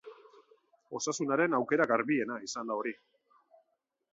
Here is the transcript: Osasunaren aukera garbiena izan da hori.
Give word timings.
Osasunaren 0.99 1.57
aukera 1.57 1.87
garbiena 1.91 2.39
izan 2.49 2.73
da 2.73 2.79
hori. 2.81 2.95